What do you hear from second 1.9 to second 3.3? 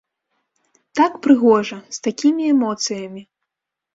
з такімі эмоцыямі!